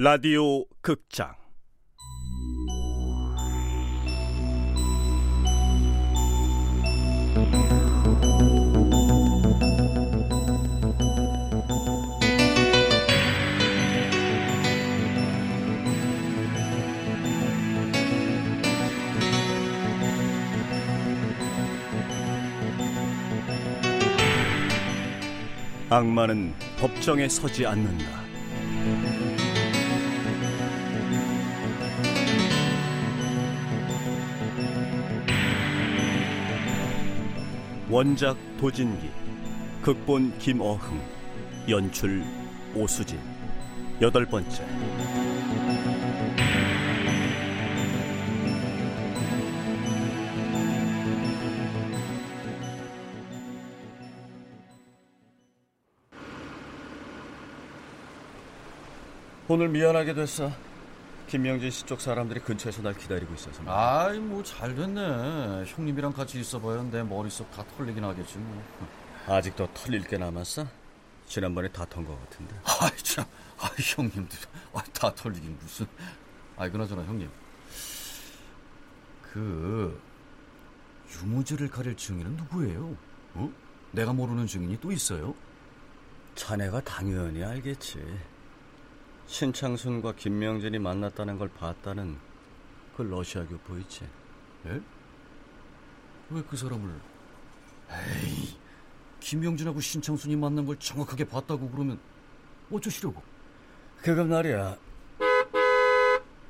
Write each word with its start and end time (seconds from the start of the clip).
라디오 0.00 0.64
극장 0.80 1.34
악마는 25.90 26.54
법정에 26.78 27.28
서지 27.28 27.66
않는다. 27.66 28.27
원작 37.90 38.36
도진기, 38.60 39.08
극본 39.80 40.36
김어흥, 40.38 41.00
연출 41.70 42.22
오수진. 42.74 43.18
여덟 44.02 44.26
번째. 44.26 44.62
오늘 59.48 59.70
미안하게 59.70 60.12
됐어. 60.12 60.67
김명진 61.28 61.70
씨 61.70 61.84
쪽 61.84 62.00
사람들이 62.00 62.40
근처에서 62.40 62.82
날 62.82 62.94
기다리고 62.94 63.34
있어서. 63.34 63.62
아이 63.66 64.18
뭐 64.18 64.42
잘 64.42 64.74
됐네. 64.74 65.64
형님이랑 65.66 66.12
같이 66.12 66.40
있어봐야 66.40 66.82
내 66.84 67.02
머릿속 67.02 67.50
다 67.50 67.64
털리긴 67.76 68.02
하겠지 68.02 68.38
뭐. 68.38 68.64
아직도 69.26 69.68
털릴 69.74 70.04
게 70.04 70.16
남았어? 70.16 70.66
지난번에 71.26 71.68
다 71.68 71.84
턴 71.84 72.04
것 72.06 72.18
같은데. 72.24 72.54
아이 72.80 72.96
참, 72.98 73.24
아이 73.58 73.70
형님들, 73.78 74.38
아, 74.72 74.82
다 74.94 75.14
털리긴 75.14 75.58
무슨. 75.60 75.86
아이 76.56 76.70
그나저나 76.70 77.04
형님, 77.04 77.30
그 79.22 80.00
유무죄를 81.22 81.68
가릴 81.68 81.94
증인은 81.96 82.36
누구예요? 82.36 82.96
어? 83.34 83.52
내가 83.92 84.12
모르는 84.14 84.46
증인이 84.46 84.80
또 84.80 84.90
있어요? 84.90 85.34
자네가 86.34 86.80
당연히 86.82 87.44
알겠지. 87.44 88.02
신창순과 89.28 90.14
김명진이 90.14 90.78
만났다는 90.78 91.38
걸 91.38 91.48
봤다는 91.48 92.18
그 92.96 93.02
러시아 93.02 93.44
교포 93.44 93.76
있지. 93.78 94.08
예? 94.66 94.80
왜 96.30 96.42
그 96.48 96.56
사람을? 96.56 96.90
에이, 97.90 98.56
김영진하고 99.20 99.80
신창순이 99.80 100.34
만난 100.36 100.64
걸 100.66 100.76
정확하게 100.78 101.24
봤다고 101.24 101.70
그러면 101.70 102.00
어쩌시려고? 102.72 103.22
그건 104.02 104.28
말이야. 104.30 104.76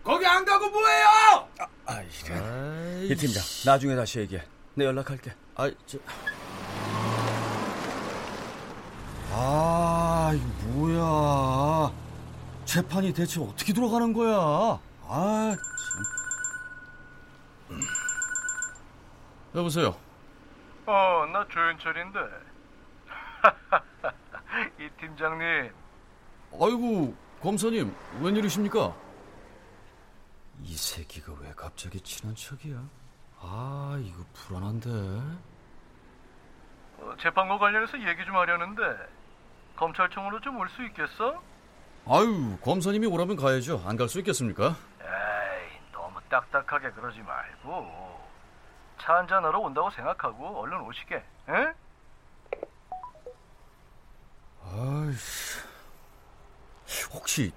거기 0.04 0.24
안 0.26 0.44
가고 0.44 0.70
뭐해요? 0.70 1.48
아, 1.86 2.00
이래. 2.00 2.34
아이, 2.34 3.06
이 3.08 3.14
팀장, 3.14 3.42
나중에 3.66 3.94
다시 3.96 4.20
얘기해. 4.20 4.42
내 4.74 4.84
연락할게. 4.84 5.32
아, 5.56 5.70
저. 5.86 5.98
아, 9.32 10.33
이거 10.34 10.68
뭐야. 10.68 12.08
재판이 12.73 13.14
대체 13.14 13.40
어떻게 13.40 13.73
돌아가는 13.73 14.12
거야? 14.12 14.79
아, 15.06 15.56
참. 17.70 17.80
여보세요. 19.55 19.96
어, 20.84 21.27
나 21.33 21.46
조현철인데. 21.48 22.18
이 24.80 24.89
팀장님, 25.01 25.73
아이고, 26.52 27.17
검사님, 27.40 27.95
웬일이십니까? 28.20 28.95
이 30.62 30.77
새끼가 30.77 31.33
왜 31.40 31.50
갑자기 31.56 31.98
친한 32.00 32.35
척이야? 32.36 32.83
아, 33.40 33.98
이거 34.02 34.23
불안한데. 34.35 34.90
어, 36.98 37.14
재판과 37.18 37.56
관련해서 37.58 37.98
얘기 38.06 38.27
좀 38.27 38.36
하려는데 38.36 38.83
검찰청으로 39.77 40.40
좀 40.42 40.58
올 40.58 40.68
수 40.68 40.83
있겠어? 40.85 41.42
아유, 42.08 42.57
검사님이 42.63 43.07
오라면 43.07 43.36
가야죠. 43.36 43.83
안 43.86 43.96
갈 43.96 44.08
수 44.08 44.19
있겠습니까? 44.20 44.77
에이, 45.01 45.79
너무 45.92 46.19
딱딱하게 46.30 46.91
그러지 46.92 47.20
말고 47.20 48.19
차 49.01 49.17
한잔하러 49.17 49.58
온다고 49.61 49.91
생각하고 49.91 50.61
얼른 50.61 50.80
오시게. 50.83 51.17
에? 51.17 51.73
아이씨. 54.64 55.58
혹시 57.13 57.52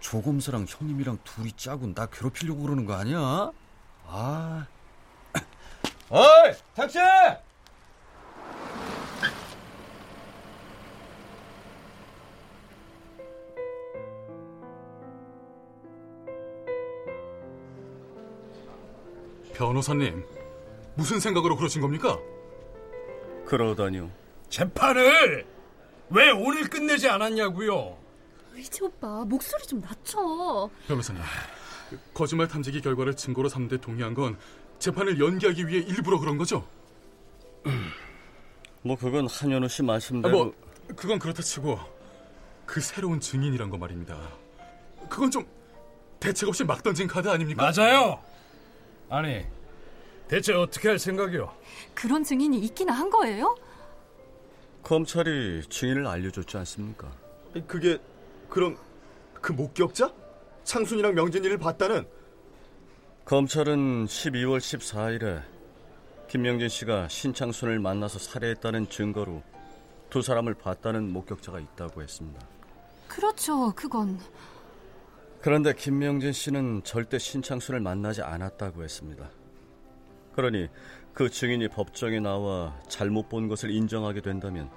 조 0.00 0.20
검사랑 0.22 0.66
형님이랑 0.68 1.18
둘이 1.24 1.52
짜고 1.52 1.94
나 1.94 2.06
괴롭히려고 2.06 2.62
그러는 2.62 2.84
거 2.86 2.94
아니야? 2.94 3.50
아. 4.06 4.66
어이, 6.10 6.52
택시! 6.74 6.98
변호사님, 19.54 20.24
무슨 20.96 21.20
생각으로 21.20 21.56
그러신 21.56 21.80
겁니까? 21.80 22.18
그러다니요. 23.46 24.10
재판을 24.48 25.46
왜 26.10 26.30
오늘 26.30 26.68
끝내지 26.68 27.08
않았냐고요? 27.08 27.96
의지 28.52 28.84
오빠 28.84 29.24
목소리 29.24 29.62
좀 29.66 29.80
낮춰. 29.80 30.68
변호사님, 30.86 31.22
거짓말 32.12 32.48
탐지기 32.48 32.80
결과를 32.82 33.16
증거로 33.16 33.48
삼는 33.48 33.68
데 33.68 33.76
동의한 33.78 34.14
건 34.14 34.36
재판을 34.78 35.18
연기하기 35.18 35.66
위해 35.68 35.82
일부러 35.86 36.18
그런 36.18 36.36
거죠? 36.36 36.66
뭐 38.82 38.96
그건 38.96 39.26
한현우 39.28 39.68
씨 39.68 39.82
아, 39.82 39.86
말씀대로 39.86 40.36
뭐 40.44 40.54
그건 40.94 41.18
그렇다 41.18 41.42
치고 41.42 41.78
그 42.66 42.80
새로운 42.80 43.18
증인이란 43.20 43.70
거 43.70 43.78
말입니다. 43.78 44.16
그건 45.08 45.30
좀 45.30 45.46
대책 46.20 46.48
없이 46.48 46.64
막 46.64 46.82
던진 46.82 47.06
카드 47.06 47.28
아닙니까? 47.28 47.70
맞아요. 47.74 48.20
아니, 49.08 49.44
대체 50.28 50.52
어떻게 50.54 50.88
할 50.88 50.98
생각이요? 50.98 51.52
그런 51.94 52.24
증인이 52.24 52.58
있기나 52.58 52.92
한 52.92 53.10
거예요? 53.10 53.54
검찰이 54.82 55.62
증인을 55.68 56.06
알려줬지 56.06 56.56
않습니까? 56.58 57.10
그게 57.66 57.98
그럼 58.48 58.76
그 59.40 59.52
목격자? 59.52 60.12
창순이랑 60.64 61.14
명진이를 61.14 61.58
봤다는 61.58 62.06
검찰은 63.24 64.06
12월 64.06 64.58
14일에 64.58 65.42
김명진 66.28 66.68
씨가 66.68 67.08
신창순을 67.08 67.78
만나서 67.78 68.18
살해했다는 68.18 68.88
증거로 68.88 69.42
두 70.10 70.22
사람을 70.22 70.54
봤다는 70.54 71.12
목격자가 71.12 71.60
있다고 71.60 72.02
했습니다. 72.02 72.46
그렇죠. 73.08 73.72
그건 73.76 74.18
그런데 75.44 75.74
김명진 75.74 76.32
씨는 76.32 76.84
절대 76.84 77.18
신창순을 77.18 77.78
만나지 77.78 78.22
않았다고 78.22 78.82
했습니다. 78.82 79.28
그러니 80.34 80.70
그 81.12 81.28
증인이 81.28 81.68
법정에 81.68 82.18
나와 82.18 82.74
잘못 82.88 83.28
본 83.28 83.46
것을 83.46 83.70
인정하게 83.70 84.22
된다면 84.22 84.70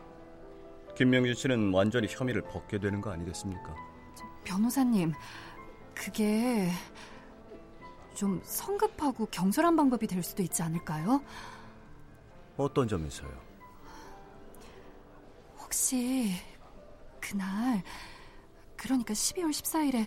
김명진 0.98 1.36
씨는 1.36 1.74
완전히 1.74 2.08
혐의를 2.10 2.42
벗게 2.42 2.80
되는 2.80 3.00
거 3.00 3.12
아니겠습니까? 3.12 3.74
변호사님 4.44 5.14
그게 5.96 6.70
좀 8.14 8.42
성급하고 8.44 9.28
경솔한 9.28 9.74
방법이 9.74 10.06
될 10.06 10.22
수도 10.22 10.44
있지 10.44 10.62
않을까요? 10.64 11.24
어떤 12.58 12.90
점에서요? 12.90 13.32
혹시 15.60 16.34
그날 17.22 17.82
그러니까 18.76 19.14
12월 19.14 19.52
14일에 19.52 20.06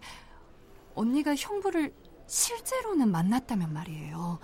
언니가 0.95 1.35
형부를 1.35 1.93
실제로는 2.27 3.11
만났다면 3.11 3.73
말이에요. 3.73 4.39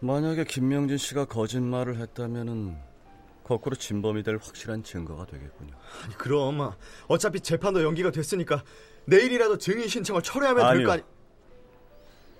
만약에 0.00 0.44
김명진 0.44 0.96
씨가 0.96 1.26
거짓말을 1.26 1.98
했다면은 1.98 2.76
거꾸로 3.44 3.76
진범이 3.76 4.22
될 4.22 4.38
확실한 4.40 4.82
증거가 4.84 5.26
되겠군요. 5.26 5.74
아니 6.04 6.14
그럼 6.14 6.72
어차피 7.08 7.40
재판도 7.40 7.82
연기가 7.82 8.10
됐으니까 8.10 8.62
내일이라도 9.06 9.58
증인 9.58 9.88
신청을 9.88 10.22
철회하면 10.22 10.72
될 10.74 10.84
거 10.86 10.92
아니 10.92 11.02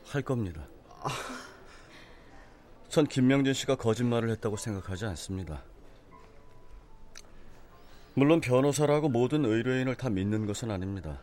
할 0.06 0.23
겁니다. 0.23 0.67
전 2.88 3.06
김명진 3.06 3.53
씨가 3.55 3.76
거짓말을 3.76 4.31
했다고 4.31 4.56
생각하지 4.56 5.06
않습니다. 5.06 5.62
물론 8.14 8.41
변호사라고 8.41 9.08
모든 9.08 9.44
의뢰인을 9.44 9.94
다 9.96 10.11
믿는 10.11 10.46
것은 10.46 10.70
아닙니다. 10.70 11.20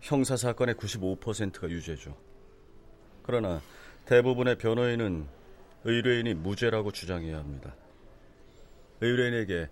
형사 0.00 0.36
사건의 0.36 0.76
95%가 0.76 1.68
유죄죠. 1.68 2.16
그러나 3.22 3.60
대부분의 4.06 4.58
변호인은 4.58 5.26
의뢰인이 5.84 6.34
무죄라고 6.34 6.92
주장해야 6.92 7.38
합니다. 7.38 7.74
의뢰인에게 9.00 9.68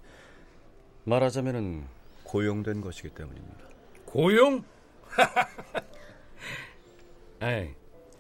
말하자면은 1.05 1.87
고용된 2.25 2.81
것이기 2.81 3.11
때문입니다. 3.11 3.59
고용? 4.05 4.65
에이, 7.43 7.75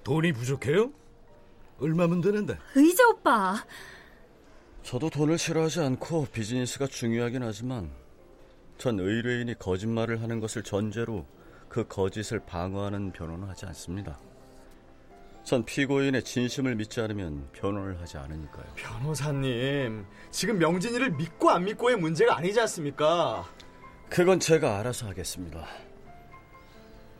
돈이 0.05 0.33
부족해요? 0.33 0.93
얼마면 1.81 2.21
되는데? 2.21 2.59
의제 2.75 3.03
오빠. 3.05 3.65
저도 4.83 5.11
돈을 5.11 5.39
싫어하지 5.39 5.81
않고 5.81 6.27
비즈니스가 6.33 6.87
중요하긴 6.87 7.43
하지만 7.43 7.91
전 8.77 9.01
의뢰인이 9.01 9.59
거짓말을 9.59 10.23
하는 10.23 10.41
것을 10.41 10.62
전제로 10.62 11.27
그 11.69 11.87
거짓을 11.87 12.41
방어하는 12.41 13.13
변호는 13.13 13.49
하지 13.49 13.67
않습니다. 13.67 14.19
전 15.45 15.65
피고인의 15.65 16.23
진심을 16.23 16.75
믿지 16.75 17.01
않으면 17.01 17.49
변호를 17.53 18.01
하지 18.01 18.17
않으니까요. 18.17 18.65
변호사님, 18.77 20.07
지금 20.31 20.59
명진이를 20.59 21.11
믿고 21.13 21.51
안 21.51 21.65
믿고의 21.65 21.97
문제가 21.97 22.39
아니지 22.39 22.61
않습니까? 22.61 23.45
그건 24.09 24.41
제가 24.41 24.79
알아서 24.79 25.07
하겠습니다. 25.09 25.67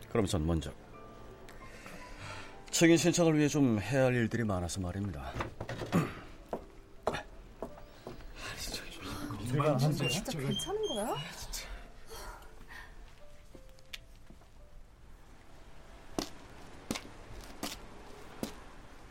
그럼 0.09 0.25
전 0.25 0.45
먼저 0.47 0.71
증인 2.71 2.97
신청을 2.97 3.37
위해 3.37 3.47
좀 3.47 3.79
해야 3.79 4.05
할 4.05 4.15
일들이 4.15 4.43
많아서 4.43 4.81
말입니다. 4.81 5.31
진짜 9.77 10.31
괜찮은 10.31 10.87
거야? 10.87 11.15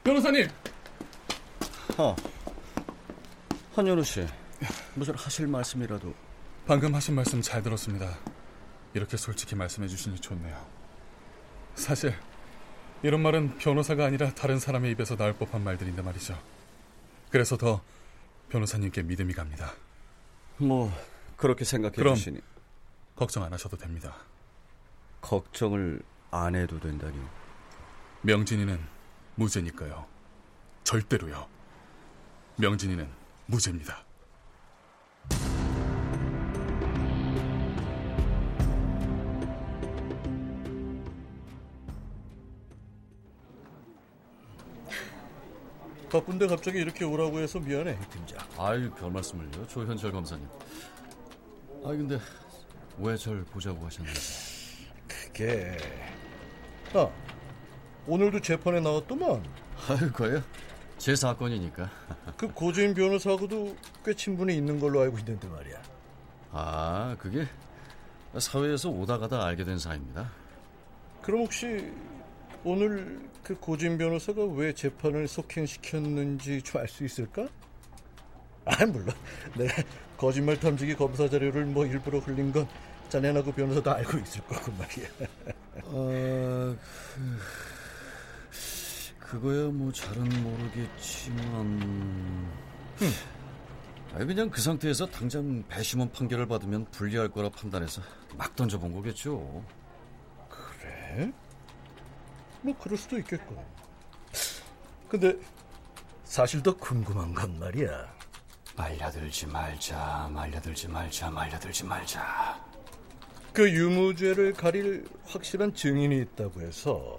변호사님, 0.05 0.47
아, 1.97 2.15
한현우 3.75 4.05
씨, 4.05 4.27
무슨 4.95 5.15
하실 5.15 5.47
말씀이라도 5.47 6.15
방금 6.67 6.95
하신 6.95 7.15
말씀 7.15 7.41
잘 7.41 7.63
들었습니다. 7.63 8.19
이렇게 8.93 9.17
솔직히 9.17 9.57
말씀해 9.57 9.89
주시니 9.89 10.21
좋네요. 10.21 10.67
사실 11.75 12.15
이런 13.03 13.23
말은 13.23 13.57
변호사가 13.57 14.05
아니라 14.05 14.31
다른 14.35 14.59
사람의 14.59 14.93
입에서 14.93 15.17
나올 15.17 15.33
법한 15.33 15.65
말들인데 15.65 16.03
말이죠. 16.03 16.39
그래서 17.31 17.57
더 17.57 17.83
변호사님께 18.51 19.03
믿음이 19.03 19.33
갑니다. 19.33 19.73
뭐 20.59 20.93
그렇게 21.37 21.65
생각해 21.65 21.97
그럼. 21.97 22.15
주시니 22.15 22.41
걱정 23.17 23.43
안 23.43 23.53
하셔도 23.53 23.77
됩니다. 23.77 24.15
걱정을 25.23 26.03
안 26.31 26.55
해도 26.55 26.79
된다니. 26.79 27.19
명진이는 28.23 28.94
무죄니까요. 29.37 30.07
절대로요. 30.85 31.47
명진이는 32.57 33.09
무죄입니다. 33.47 34.05
바쁜데 46.11 46.47
갑자기 46.47 46.79
이렇게 46.79 47.05
오라고 47.05 47.41
해서 47.41 47.59
미안해, 47.59 47.99
팀장. 48.11 48.39
아유, 48.59 48.91
별 48.93 49.11
말씀을요. 49.11 49.67
조현철 49.67 50.13
검사님. 50.13 50.47
아 51.85 51.89
근데 51.89 52.19
왜 52.99 53.17
절 53.17 53.45
보자고 53.45 53.85
하셨는지. 53.85 54.87
그게... 55.09 55.77
아, 56.95 57.11
오늘도 58.07 58.41
재판에 58.41 58.81
나왔더만 58.81 59.43
아유, 59.89 60.13
거요? 60.13 60.43
제 60.99 61.17
사건이니까. 61.17 61.91
그 62.37 62.49
고재인 62.53 62.95
변호사하고도 62.95 63.77
꽤 64.05 64.15
친분이 64.15 64.55
있는 64.55 64.79
걸로 64.79 65.01
알고 65.01 65.19
있는데 65.19 65.49
말이야. 65.49 65.83
아, 66.53 67.17
그게 67.19 67.47
사회에서 68.39 68.91
오다 68.91 69.19
가다 69.19 69.45
알게 69.45 69.65
된 69.65 69.79
사이입니다. 69.79 70.31
그럼 71.23 71.41
혹시 71.43 71.91
오늘 72.63 73.21
그 73.43 73.55
고진 73.57 73.99
변호사가 73.99 74.45
왜 74.45 74.73
재판을 74.73 75.27
속행시켰는지 75.29 76.63
좀 76.63 76.81
알 76.81 76.89
수 76.89 77.05
있을까? 77.05 77.47
아 78.67 78.87
물론 78.87 79.09
내가 79.57 79.83
거짓말 80.17 80.59
탐지기 80.59 80.95
검사 80.95 81.29
자료를 81.29 81.67
뭐 81.67 81.85
일부러 81.85 82.19
흘린 82.21 82.53
건 82.53 82.67
자네나고 83.11 83.53
변호사도 83.53 83.91
알고 83.91 84.19
있을 84.19 84.41
거고 84.43 84.73
말이야. 84.73 85.07
어, 85.85 86.75
그, 87.15 87.39
그거야 89.25 89.69
뭐 89.69 89.91
잘은 89.91 90.29
모르겠지만. 90.43 92.51
아니, 94.15 94.27
그냥 94.27 94.49
그 94.49 94.61
상태에서 94.61 95.07
당장 95.07 95.65
배심원 95.69 96.13
판결을 96.13 96.47
받으면 96.47 96.85
불리할 96.93 97.31
거라 97.31 97.49
판단해서 97.49 98.01
막 98.37 98.55
던져본 98.55 98.93
거겠죠. 98.93 99.65
그래? 100.49 101.33
뭐 102.63 102.77
그럴 102.79 102.97
수도 102.97 103.19
있겠고. 103.19 103.65
근데 105.09 105.37
사실 106.25 106.63
더 106.63 106.77
궁금한 106.77 107.35
건 107.35 107.59
말이야. 107.59 108.15
말려들지 108.77 109.47
말자, 109.47 110.29
말려들지 110.33 110.89
말자, 110.89 111.31
말려들지 111.31 111.85
말자. 111.85 112.65
그 113.53 113.71
유무죄를 113.71 114.53
가릴 114.53 115.09
확실한 115.27 115.75
증인이 115.75 116.21
있다고 116.23 116.61
해서 116.61 117.19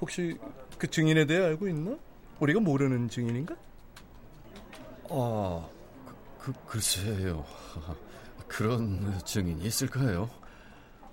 혹시 0.00 0.38
그 0.78 0.88
증인에 0.90 1.26
대해 1.26 1.44
알고 1.44 1.68
있나? 1.68 1.98
우리가 2.40 2.60
모르는 2.60 3.08
증인인가? 3.08 3.54
아, 5.10 5.68
그, 6.38 6.52
그, 6.52 6.52
글쎄요. 6.66 7.44
그런 8.48 9.18
증인이 9.24 9.64
있을까요? 9.64 10.28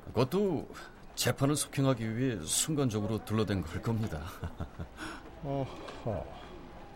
그것도 0.06 0.68
재판을 1.16 1.56
속행하기 1.56 2.18
위해 2.18 2.40
순간적으로 2.46 3.24
둘러댄 3.26 3.62
걸 3.62 3.82
겁니다. 3.82 4.22
어허. 5.44 6.26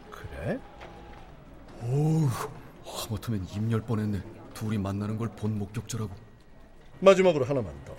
그래? 0.10 0.60
오우, 1.84 2.27
하마터면 2.86 3.48
입열 3.50 3.82
뻔했네. 3.82 4.22
둘이 4.54 4.77
만나는 4.77 5.18
걸 5.18 5.27
본 5.36 5.58
목격자라고. 5.58 6.12
마지막으로 7.00 7.46
하나만 7.46 7.74
더. 7.86 7.96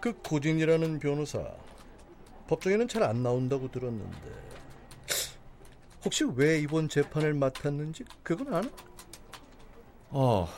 그 0.00 0.12
고진이라는 0.22 0.98
변호사 1.00 1.38
법정에는 2.50 2.88
잘 2.88 3.04
안 3.04 3.22
나온다고 3.22 3.70
들었는데 3.70 4.18
혹시 6.04 6.24
왜 6.34 6.58
이번 6.58 6.88
재판을 6.88 7.32
맡았는지 7.34 8.04
그건 8.24 8.54
아나? 8.54 8.68
아, 10.10 10.48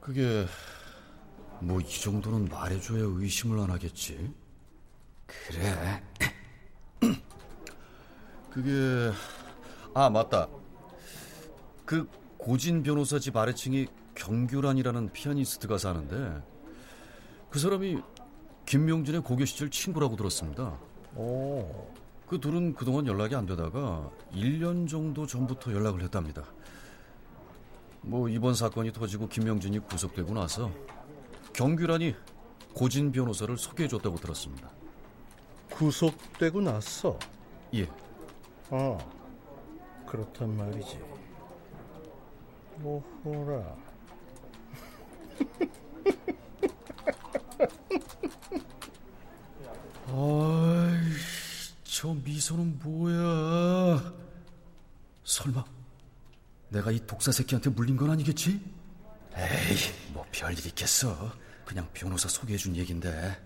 그게 0.00 0.46
뭐 1.60 1.80
이 1.80 2.00
정도는 2.00 2.44
말해줘야 2.46 3.02
의심을 3.02 3.58
안 3.58 3.70
하겠지. 3.70 4.32
그래. 5.26 6.02
그게 8.50 9.12
아 9.94 10.08
맞다. 10.10 10.46
그 11.84 12.08
고진 12.38 12.82
변호사 12.84 13.18
집 13.18 13.36
아래층이 13.36 13.86
경규란이라는 14.14 15.12
피아니스트가 15.12 15.78
사는데 15.78 16.42
그 17.50 17.58
사람이 17.58 18.00
김명진의 18.66 19.22
고교 19.22 19.44
시절 19.44 19.70
친구라고 19.70 20.16
들었습니다. 20.16 20.76
오. 21.14 21.86
그 22.26 22.40
둘은 22.40 22.74
그동안 22.74 23.06
연락이 23.06 23.36
안 23.36 23.46
되다가 23.46 24.10
1년 24.32 24.88
정도 24.88 25.24
전부터 25.26 25.72
연락을 25.72 26.02
했답니다. 26.02 26.42
뭐 28.02 28.28
이번 28.28 28.54
사건이 28.54 28.92
터지고 28.92 29.28
김명진이 29.28 29.78
구속되고 29.80 30.34
나서 30.34 30.72
경규란이 31.52 32.14
고진 32.74 33.12
변호사를 33.12 33.56
소개해 33.56 33.88
줬다고 33.88 34.16
들었습니다. 34.16 34.68
구속되고 35.70 36.60
났어. 36.60 37.18
예. 37.74 37.88
아, 38.70 38.98
그렇단 40.06 40.56
말이지. 40.56 40.98
뭐호라. 42.78 43.76
아이, 50.08 50.98
저 51.82 52.14
미소는 52.46 52.78
뭐야? 52.78 54.14
설마 55.24 55.64
내가 56.68 56.92
이 56.92 57.04
독사 57.04 57.32
새끼한테 57.32 57.70
물린 57.70 57.96
건 57.96 58.10
아니겠지? 58.10 58.60
에이, 59.34 60.12
뭐 60.12 60.24
별일 60.30 60.64
있겠어. 60.66 61.32
그냥 61.64 61.88
변호사 61.92 62.28
소개해준 62.28 62.76
얘긴데. 62.76 63.36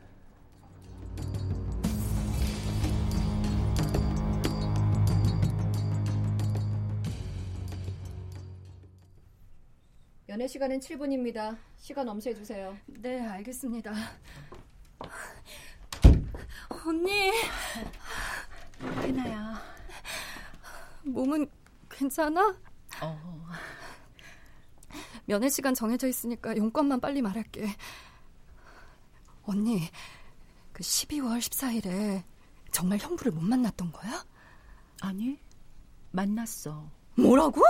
연애 10.28 10.47
시간은 10.47 10.78
7분입니다. 10.80 11.57
시간 11.78 12.07
엄수해 12.07 12.35
주세요. 12.35 12.76
네, 12.87 13.26
알겠습니다. 13.26 13.92
언니. 16.87 17.33
해나야. 19.11 19.61
몸은 21.02 21.50
괜찮아? 21.88 22.57
어. 23.02 23.49
면회 25.26 25.49
시간 25.49 25.75
정해져 25.75 26.09
있으니까 26.09 26.57
용건만 26.57 27.00
빨리 27.00 27.23
말할게. 27.23 27.67
언니, 29.45 29.88
그 30.73 30.83
12월 30.83 31.38
14일에 31.38 32.23
정말 32.73 32.99
형부를 32.99 33.33
못 33.33 33.43
만났던 33.43 33.93
거야? 33.93 34.25
아니, 35.02 35.38
만났어. 36.12 36.88
뭐라고? 37.17 37.62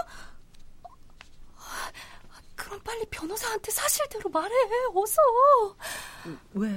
그럼 2.55 2.81
빨리 2.83 3.05
변호사한테 3.07 3.71
사실대로 3.71 4.29
말해. 4.31 4.55
어서. 4.95 5.77
왜? 6.53 6.71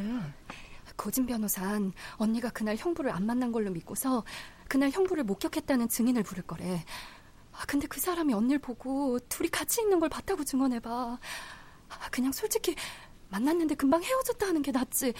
고진 1.03 1.25
변호사는 1.25 1.91
언니가 2.15 2.49
그날 2.49 2.77
형부를 2.77 3.11
안 3.11 3.25
만난 3.25 3.51
걸로 3.51 3.69
믿고서 3.71 4.23
그날 4.69 4.89
형부를 4.89 5.25
목격했다는 5.25 5.89
증인을 5.89 6.23
부를 6.23 6.43
거래. 6.43 6.85
아, 7.51 7.65
근데 7.67 7.87
그 7.87 7.99
사람이 7.99 8.33
언니를 8.33 8.59
보고 8.59 9.19
둘이 9.27 9.49
같이 9.49 9.81
있는 9.81 9.99
걸 9.99 10.07
봤다고 10.07 10.45
증언해봐. 10.45 11.19
아, 11.89 12.09
그냥 12.09 12.31
솔직히 12.31 12.75
만났는데 13.27 13.75
금방 13.75 14.01
헤어졌다 14.01 14.47
하는 14.47 14.61
게 14.61 14.71
낫지. 14.71 15.13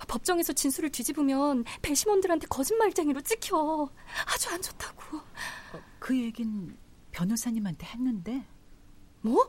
아, 0.00 0.04
법정에서 0.06 0.52
진술을 0.52 0.90
뒤집으면 0.90 1.64
배심원들한테 1.80 2.48
거짓말쟁이로 2.48 3.20
찍혀. 3.20 3.88
아주 4.34 4.50
안 4.50 4.60
좋다고. 4.60 5.16
어, 5.18 5.82
그 6.00 6.18
얘긴 6.18 6.76
변호사님한테 7.12 7.86
했는데. 7.86 8.44
뭐? 9.20 9.48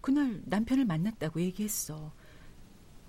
그날 0.00 0.40
남편을 0.46 0.86
만났다고 0.86 1.42
얘기했어. 1.42 2.12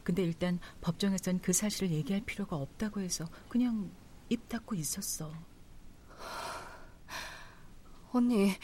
근데 0.03 0.23
일단 0.23 0.59
법정에선 0.81 1.41
그 1.41 1.53
사실을 1.53 1.91
얘기할 1.91 2.21
필요가 2.25 2.55
없다고 2.55 3.01
해서 3.01 3.25
그냥 3.49 3.91
입 4.29 4.47
닫고 4.49 4.75
있었어. 4.75 5.31
언니, 8.13 8.57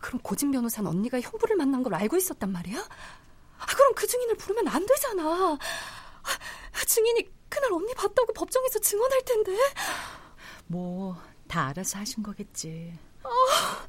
그럼 0.00 0.20
고진 0.20 0.50
변호사는 0.50 0.88
언니가 0.88 1.20
형부를 1.20 1.56
만난 1.56 1.82
걸 1.82 1.94
알고 1.94 2.16
있었단 2.16 2.50
말이야? 2.50 2.78
아, 2.78 3.66
그럼 3.66 3.94
그 3.94 4.06
증인을 4.06 4.36
부르면 4.36 4.68
안 4.68 4.84
되잖아. 4.86 5.22
아, 5.22 6.84
증인이 6.86 7.28
그날 7.48 7.72
언니 7.72 7.94
봤다고 7.94 8.32
법정에서 8.32 8.78
증언할 8.78 9.22
텐데. 9.24 9.56
뭐, 10.66 11.16
다 11.48 11.68
알아서 11.68 11.98
하신 11.98 12.22
거겠지. 12.22 12.98
아, 13.22 13.86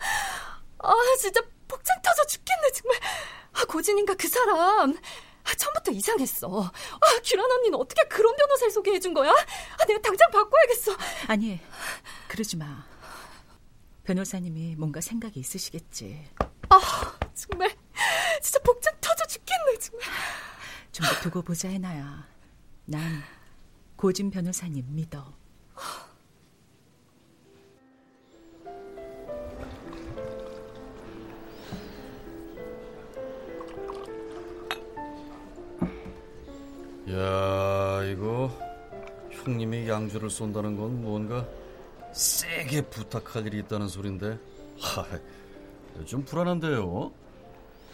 아 0.79 0.93
진짜 1.19 1.41
복장 1.67 2.01
터져 2.01 2.25
죽겠네, 2.25 2.71
정말. 2.71 2.99
아, 3.53 3.65
고진인가 3.65 4.15
그 4.15 4.27
사람. 4.27 4.97
아, 5.49 5.55
처음부터 5.55 5.91
이상했어. 5.91 6.63
아, 6.63 7.21
규란 7.23 7.49
언니는 7.49 7.79
어떻게 7.79 8.01
그런 8.07 8.35
변호사를 8.35 8.71
소개해준 8.71 9.13
거야? 9.13 9.31
아, 9.31 9.85
내가 9.85 9.99
당장 10.01 10.29
바꿔야겠어. 10.31 10.95
아니, 11.27 11.59
그러지 12.27 12.57
마. 12.57 12.85
변호사님이 14.03 14.75
뭔가 14.75 15.01
생각이 15.01 15.39
있으시겠지. 15.39 16.23
아, 16.69 16.79
정말. 17.33 17.75
진짜 18.41 18.59
복장 18.59 18.93
터져 19.01 19.25
죽겠네, 19.25 19.77
정말. 19.79 20.07
좀더 20.91 21.21
두고 21.21 21.41
보자, 21.41 21.67
해나야. 21.67 22.27
난 22.85 23.23
고진 23.95 24.29
변호사님 24.29 24.85
믿어. 24.95 25.38
야, 37.11 38.03
이거 38.03 38.51
형님이 39.31 39.87
양주를 39.87 40.29
쏜다는 40.29 40.77
건 40.77 41.01
뭔가 41.01 41.45
세게 42.13 42.81
부탁할 42.83 43.47
일이 43.47 43.59
있다는 43.59 43.87
소린데. 43.87 44.37
하, 44.79 45.05
좀 46.05 46.23
불안한데요. 46.23 47.11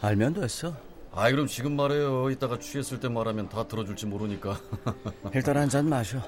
알면 0.02 0.34
됐어. 0.34 0.74
아이 1.14 1.32
그럼 1.32 1.48
지금 1.48 1.76
말해요. 1.76 2.30
이따가 2.30 2.60
취했을 2.60 3.00
때 3.00 3.08
말하면 3.08 3.48
다 3.50 3.66
들어줄지 3.68 4.06
모르니까. 4.06 4.60
일단 5.34 5.58
한 5.58 5.70
잔 5.70 5.88
마셔. 5.88 6.20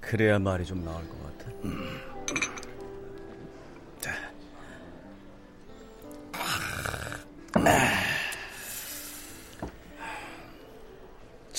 그래야 0.00 0.38
말이 0.38 0.66
좀 0.66 0.84
나올 0.84 1.02
것 1.08 1.38
같아. 1.38 1.50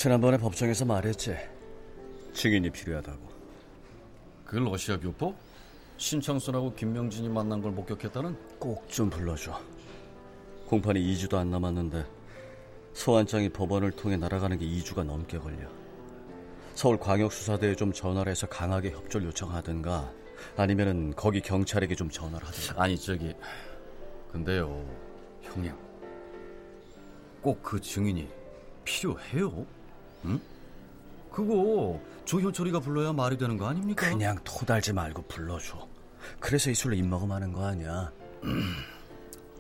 지난번에 0.06 0.38
법정에서 0.38 0.86
말했지. 0.86 1.36
증인이 2.32 2.70
필요하다고. 2.70 3.28
그 4.46 4.58
러시아 4.58 5.00
교포? 5.00 5.34
신창순하고 5.98 6.76
김명진이 6.76 7.28
만난 7.28 7.60
걸 7.60 7.72
목격했다는? 7.72 8.60
꼭 8.60 8.88
좀 8.88 9.10
불러줘. 9.10 9.60
공판이 10.68 11.00
2주도 11.02 11.38
안 11.38 11.50
남았는데 11.50 12.06
소환장이 12.94 13.50
법원을 13.50 13.94
통해 13.94 14.16
날아가는 14.16 14.60
게 14.60 14.66
2주가 14.68 15.04
넘게 15.04 15.40
걸려. 15.40 15.68
서울광역수사대에 16.76 17.74
좀 17.74 17.92
전화를 17.92 18.30
해서 18.30 18.46
강하게 18.46 18.92
협조를 18.92 19.26
요청하든가 19.30 20.14
아니면은 20.56 21.16
거기 21.16 21.42
경찰에게 21.42 21.96
좀 21.96 22.12
전화를 22.12 22.48
하든가. 22.48 22.80
아니 22.84 22.96
저기 22.96 23.34
근데요 24.32 24.86
형님 25.42 25.74
꼭 27.42 27.64
그 27.64 27.82
증인이 27.82 28.30
필요해요? 28.84 29.66
응? 30.26 30.40
그거 31.32 32.00
조현철이가 32.26 32.80
불러야 32.80 33.14
말이 33.14 33.38
되는 33.38 33.58
거 33.58 33.68
아닙니까? 33.68 34.10
그냥 34.10 34.38
토달지 34.44 34.94
말고 34.94 35.24
불러줘. 35.24 35.88
그래서 36.40 36.72
이 36.72 36.74
술로 36.76 36.96
입먹음하는 36.96 37.54
거 37.54 37.66
아니야. 37.66 38.12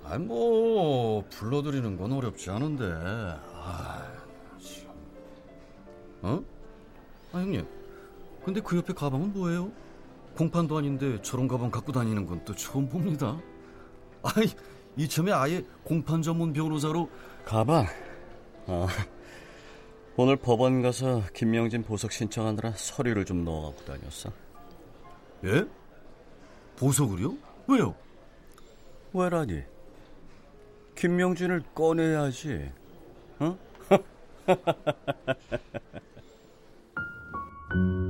아니 0.05 0.24
뭐 0.25 1.24
불러드리는 1.29 1.98
건 1.98 2.12
어렵지 2.13 2.50
않은데. 2.50 2.84
아, 3.53 4.07
참. 4.60 4.93
어? 6.22 6.43
아 7.34 7.38
형님. 7.39 7.65
근데 8.43 8.62
그 8.62 8.77
옆에 8.77 8.93
가방은 8.93 9.34
뭐예요? 9.34 9.72
공판도 10.36 10.77
아닌데 10.77 11.19
저런 11.22 11.48
가방 11.48 11.72
갖고 11.72 11.91
다니는 11.91 12.25
건 12.25 12.43
또 12.45 12.53
처음 12.55 12.88
봅니다. 12.89 13.38
아이 14.24 14.45
이참에 14.98 15.31
아예 15.31 15.63
공판 15.84 16.22
전문 16.22 16.53
변호사로 16.53 17.10
가방. 17.45 17.86
아, 18.67 18.88
오늘 20.17 20.38
법원 20.38 20.81
가서 20.81 21.24
김명진 21.34 21.84
보석 21.84 22.13
신청하느라 22.13 22.72
서류를 22.77 23.25
좀 23.25 23.43
넣어갖고 23.43 23.84
다녔어. 23.84 24.31
예? 25.43 25.65
보석을요? 26.77 27.36
왜요? 27.67 27.93
왜라니? 29.13 29.63
김명진을 30.95 31.63
꺼내야지. 31.74 32.72
어? 33.39 33.57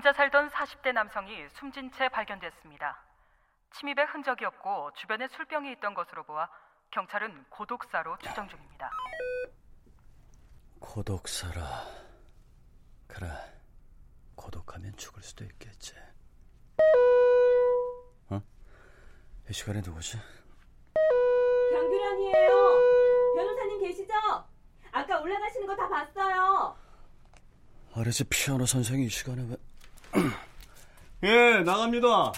혼자 0.00 0.14
살던 0.14 0.48
40대 0.48 0.94
남성이 0.94 1.46
숨진 1.50 1.92
채 1.92 2.08
발견됐습니다. 2.08 3.04
침입의 3.74 4.06
흔적이 4.06 4.46
없고 4.46 4.92
주변에 4.94 5.28
술병이 5.28 5.70
있던 5.72 5.92
것으로 5.92 6.24
보아 6.24 6.48
경찰은 6.90 7.44
고독사로 7.50 8.16
추정 8.16 8.48
중입니다. 8.48 8.90
고독사라. 10.80 11.84
그래. 13.08 13.28
고독하면 14.36 14.96
죽을 14.96 15.22
수도 15.22 15.44
있겠지. 15.44 15.92
어? 18.30 18.40
이 19.50 19.52
시간에 19.52 19.82
누구지? 19.84 20.16
경규란이에요. 21.72 22.78
변호사님 23.36 23.80
계시죠? 23.82 24.14
아까 24.92 25.20
올라가시는 25.20 25.66
거 25.66 25.76
다 25.76 25.86
봤어요. 25.90 26.74
아래지 27.94 28.24
피아노 28.30 28.64
선생이 28.64 29.04
이 29.04 29.08
시간에 29.10 29.42
왜... 29.42 29.56
예, 31.22 31.62
나갑니다. 31.64 32.32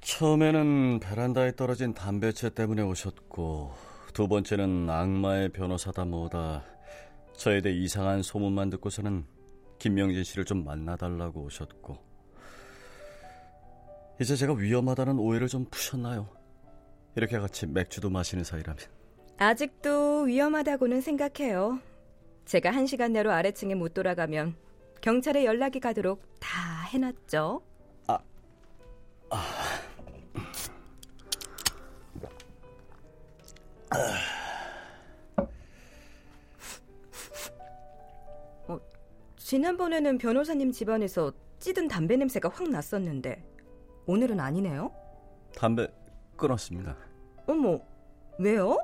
처음에는 0.00 1.00
베란다에 1.00 1.56
떨어진 1.56 1.94
담배채 1.94 2.50
때문에 2.50 2.82
오셨고 2.82 3.74
두 4.12 4.28
번째는 4.28 4.88
악마의 4.88 5.48
변호사다 5.48 6.04
뭐다 6.04 6.62
저에 7.36 7.60
대해 7.60 7.74
이상한 7.74 8.22
소문만 8.22 8.70
듣고서는 8.70 9.24
김명진 9.78 10.22
씨를 10.22 10.44
좀 10.44 10.64
만나달라고 10.64 11.42
오셨고 11.42 12.11
이제 14.20 14.36
제가 14.36 14.54
위험하다는 14.54 15.18
오해를 15.18 15.48
좀 15.48 15.64
푸셨나요? 15.70 16.28
이렇게 17.16 17.38
같이 17.38 17.66
맥주도 17.66 18.10
마시는 18.10 18.44
사이라면 18.44 18.78
아직도 19.38 20.22
위험하다고는 20.22 21.00
생각해요. 21.00 21.80
제가 22.44 22.70
한 22.70 22.86
시간 22.86 23.12
내로 23.12 23.32
아래층에 23.32 23.74
못 23.74 23.94
돌아가면 23.94 24.54
경찰에 25.00 25.44
연락이 25.44 25.80
가도록 25.80 26.22
다 26.38 26.82
해놨죠. 26.92 27.60
아, 28.06 28.18
아. 29.30 29.42
어, 38.68 38.78
지난번에는 39.36 40.18
변호사님 40.18 40.72
집안에서 40.72 41.32
찌든 41.58 41.88
담배 41.88 42.16
냄새가 42.16 42.48
확 42.48 42.68
났었는데 42.68 43.42
오늘은 44.06 44.40
아니네요? 44.40 44.90
담배 45.56 45.86
끊었습니다. 46.36 46.96
어머, 47.46 47.80
왜요? 48.38 48.78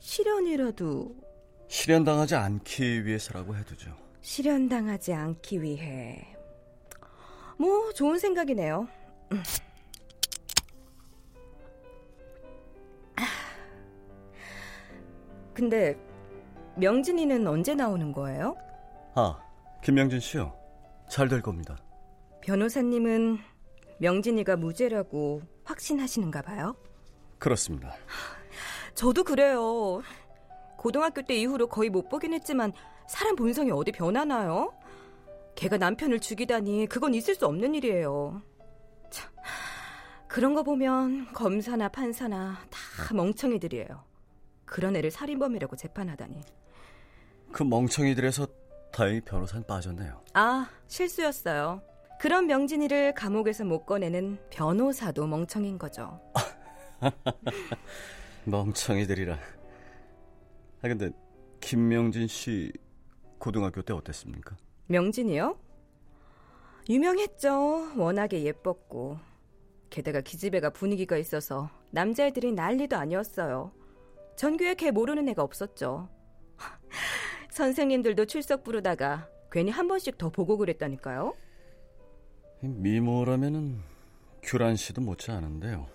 실연이라도 0.00 1.14
실현당하지 1.68 2.34
않기 2.34 3.04
위해서라고 3.04 3.56
해두죠. 3.56 3.94
실현당하지 4.20 5.12
않기 5.14 5.62
위해 5.62 6.36
뭐 7.58 7.92
좋은 7.92 8.18
생각이네요. 8.18 8.88
근데 15.54 15.96
명진이는 16.76 17.46
언제 17.46 17.74
나오는 17.74 18.12
거예요? 18.12 18.56
아, 19.14 19.38
김명진 19.84 20.20
씨요. 20.20 20.56
잘 21.08 21.28
될 21.28 21.42
겁니다. 21.42 21.76
변호사님은 22.40 23.38
명진이가 24.02 24.56
무죄라고 24.56 25.42
확신하시는가 25.64 26.42
봐요? 26.42 26.74
그렇습니다. 27.38 27.94
저도 28.94 29.22
그래요. 29.22 30.02
고등학교 30.76 31.22
때 31.22 31.36
이후로 31.36 31.68
거의 31.68 31.88
못 31.88 32.08
보긴 32.08 32.34
했지만 32.34 32.72
사람 33.06 33.36
본성이 33.36 33.70
어디 33.70 33.92
변하나요? 33.92 34.74
걔가 35.54 35.76
남편을 35.76 36.18
죽이다니 36.18 36.86
그건 36.86 37.14
있을 37.14 37.36
수 37.36 37.46
없는 37.46 37.76
일이에요. 37.76 38.42
참, 39.10 39.30
그런 40.26 40.54
거 40.54 40.64
보면 40.64 41.32
검사나 41.32 41.88
판사나 41.88 42.58
다 42.70 43.14
멍청이들이에요. 43.14 44.02
그런 44.64 44.96
애를 44.96 45.12
살인범이라고 45.12 45.76
재판하다니. 45.76 46.40
그 47.52 47.62
멍청이들에서 47.62 48.48
다행히 48.90 49.20
변호사는 49.20 49.64
빠졌네요. 49.64 50.20
아, 50.34 50.68
실수였어요. 50.88 51.91
그런 52.22 52.46
명진이를 52.46 53.14
감옥에서 53.14 53.64
못 53.64 53.84
꺼내는 53.84 54.38
변호사도 54.48 55.26
멍청인 55.26 55.76
거죠. 55.76 56.20
멍청이들이라. 58.46 59.34
아 59.34 60.82
근데 60.82 61.10
김명진 61.58 62.28
씨 62.28 62.72
고등학교 63.40 63.82
때 63.82 63.92
어땠습니까? 63.92 64.56
명진이요? 64.86 65.58
유명했죠. 66.88 67.94
워낙에 67.96 68.44
예뻤고. 68.44 69.18
게다가 69.90 70.20
기집애가 70.20 70.70
분위기가 70.70 71.16
있어서 71.16 71.70
남자애들이 71.90 72.52
난리도 72.52 72.96
아니었어요. 72.96 73.72
전교에 74.36 74.76
걔 74.76 74.92
모르는 74.92 75.28
애가 75.30 75.42
없었죠. 75.42 76.08
선생님들도 77.50 78.26
출석 78.26 78.62
부르다가 78.62 79.28
괜히 79.50 79.72
한 79.72 79.88
번씩 79.88 80.18
더 80.18 80.30
보고 80.30 80.56
그랬다니까요. 80.56 81.34
미모라면은 82.62 83.80
규란 84.42 84.76
씨도 84.76 85.00
못지 85.00 85.30
않은데요. 85.30 85.86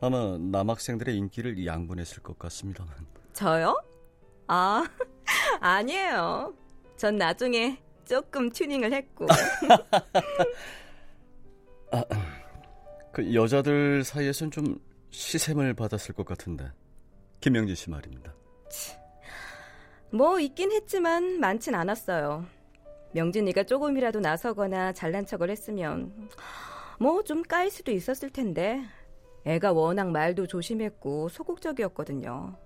아마 0.00 0.36
남학생들의 0.38 1.16
인기를 1.16 1.66
양분했을 1.66 2.22
것 2.22 2.38
같습니다만. 2.38 2.94
저요? 3.32 3.76
아, 4.46 4.84
아니에요. 5.60 6.54
전 6.96 7.16
나중에 7.16 7.78
조금 8.04 8.50
튜닝을 8.50 8.92
했고. 8.92 9.26
아, 11.92 12.04
그 13.12 13.34
여자들 13.34 14.04
사이에선 14.04 14.50
좀 14.50 14.78
시샘을 15.10 15.74
받았을 15.74 16.14
것 16.14 16.26
같은데. 16.26 16.70
김영진 17.40 17.76
씨 17.76 17.90
말입니다. 17.90 18.34
뭐 20.10 20.38
있긴 20.40 20.72
했지만 20.72 21.40
많진 21.40 21.74
않았어요. 21.74 22.46
명진이가 23.14 23.64
조금이라도 23.64 24.20
나서거나 24.20 24.92
잘난 24.92 25.26
척을 25.26 25.50
했으면 25.50 26.12
뭐 26.98 27.22
좀 27.22 27.42
까일 27.42 27.70
수도 27.70 27.92
있었을 27.92 28.30
텐데 28.30 28.82
애가 29.44 29.72
워낙 29.72 30.10
말도 30.10 30.46
조심했고 30.46 31.28
소극적이었거든요. 31.28 32.56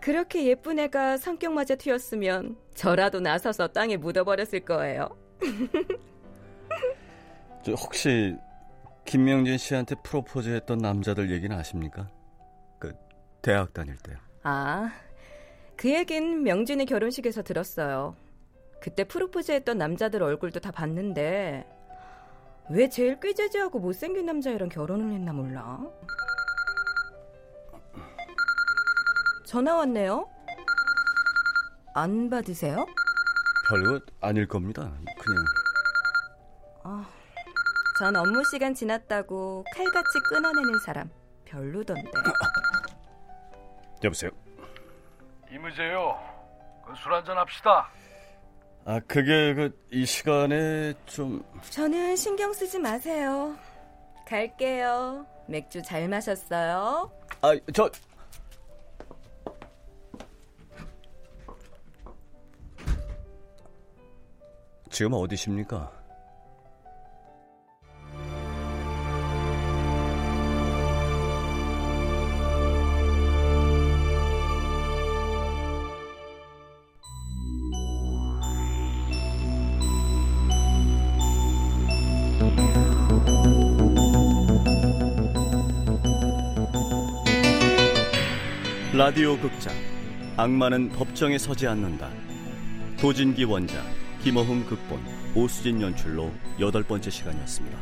그렇게 0.00 0.46
예쁜 0.46 0.78
애가 0.78 1.16
성격마저 1.16 1.76
튀었으면 1.76 2.56
저라도 2.74 3.20
나서서 3.20 3.68
땅에 3.68 3.96
묻어버렸을 3.96 4.60
거예요. 4.60 5.08
저 7.64 7.72
혹시 7.72 8.36
김명진 9.04 9.58
씨한테 9.58 9.96
프로포즈했던 10.04 10.78
남자들 10.78 11.30
얘기는 11.30 11.54
아십니까? 11.56 12.08
그 12.78 12.92
대학 13.42 13.72
다닐 13.72 13.96
때요. 13.96 14.16
아, 14.42 14.92
그 15.76 15.92
얘긴 15.92 16.44
명진이 16.44 16.86
결혼식에서 16.86 17.42
들었어요. 17.42 18.14
그때 18.86 19.02
프로포즈했던 19.02 19.78
남자들 19.78 20.22
얼굴도 20.22 20.60
다 20.60 20.70
봤는데 20.70 21.66
왜 22.70 22.88
제일 22.88 23.18
꾀재재하고 23.18 23.80
못생긴 23.80 24.26
남자애랑 24.26 24.68
결혼을 24.68 25.12
했나 25.12 25.32
몰라. 25.32 25.80
전화 29.44 29.74
왔네요. 29.74 30.30
안 31.96 32.30
받으세요? 32.30 32.86
별거 33.68 33.98
아닐 34.20 34.46
겁니다. 34.46 34.82
그냥. 35.18 35.44
아, 36.84 37.08
전 37.98 38.14
업무 38.14 38.44
시간 38.44 38.72
지났다고 38.72 39.64
칼같이 39.74 40.20
끊어내는 40.28 40.78
사람 40.78 41.10
별로던데. 41.44 42.08
여보세요. 44.04 44.30
이무재요. 45.50 46.16
술 47.02 47.14
한잔 47.14 47.36
합시다. 47.36 47.90
아, 48.86 49.00
그게 49.00 49.52
그 49.54 49.76
이 49.90 50.04
시간에 50.06 50.92
좀 51.06 51.42
저는 51.70 52.14
신경 52.16 52.52
쓰지 52.52 52.78
마세요. 52.78 53.56
갈게요. 54.26 55.26
맥주 55.48 55.82
잘 55.82 56.08
마셨어요? 56.08 57.10
아, 57.42 57.56
저 57.74 57.90
지금 64.90 65.12
어디십니까? 65.14 65.90
라디오 88.96 89.38
극장 89.38 89.74
악마는 90.38 90.88
법정에 90.88 91.36
서지 91.36 91.66
않는다. 91.66 92.08
도진기 92.98 93.44
원작, 93.44 93.84
김어흥 94.22 94.64
극본, 94.64 94.98
오수진 95.34 95.82
연출로 95.82 96.32
여덟 96.58 96.82
번째 96.82 97.10
시간이었습니다. 97.10 97.78